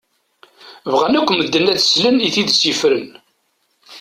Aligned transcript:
Bɣan 0.91 1.17
akk 1.19 1.29
medden 1.33 1.71
ad 1.73 1.79
slen 1.81 2.17
i 2.27 2.29
tidett 2.33 2.61
yefren. 2.67 3.07